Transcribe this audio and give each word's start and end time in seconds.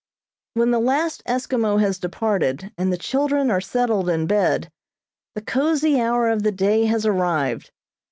When 0.55 0.71
the 0.71 0.79
last 0.79 1.21
Eskimo 1.27 1.79
has 1.79 1.99
departed, 1.99 2.71
and 2.75 2.91
the 2.91 2.97
children 2.97 3.51
are 3.51 3.61
settled 3.61 4.09
in 4.09 4.25
bed, 4.25 4.71
the 5.35 5.43
cozy 5.43 6.01
hour 6.01 6.27
of 6.29 6.41
the 6.41 6.51
day 6.51 6.85
has 6.85 7.05
arrived. 7.05 7.69